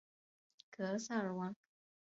[0.71, 1.55] 格萨尔王